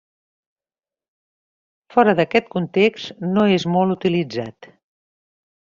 Fora 1.97 2.17
d'aquest 2.21 2.49
context 2.57 3.23
no 3.37 3.47
és 3.59 3.69
molt 3.77 3.97
utilitzat. 3.99 4.73